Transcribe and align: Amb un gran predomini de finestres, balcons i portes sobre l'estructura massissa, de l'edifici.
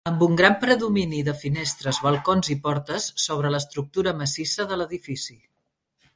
Amb 0.09 0.21
un 0.25 0.35
gran 0.37 0.53
predomini 0.61 1.19
de 1.27 1.35
finestres, 1.41 1.99
balcons 2.05 2.49
i 2.57 2.57
portes 2.65 3.11
sobre 3.27 3.53
l'estructura 3.57 4.17
massissa, 4.25 4.69
de 4.75 4.83
l'edifici. 4.83 5.39